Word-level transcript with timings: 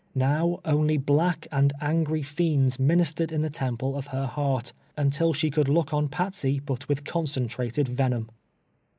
Now, 0.15 0.61
only 0.65 0.97
black 0.97 1.45
and 1.51 1.73
angry 1.79 2.23
fiends 2.23 2.79
ministered 2.79 3.31
in 3.31 3.43
the 3.43 3.51
temple 3.51 3.95
of 3.95 4.07
her 4.07 4.25
heart, 4.25 4.73
until 4.97 5.31
she 5.31 5.51
could 5.51 5.69
look 5.69 5.93
on 5.93 6.09
Patsey 6.09 6.59
but 6.59 6.89
with 6.89 7.03
concentrated 7.03 7.87
venom. 7.87 8.27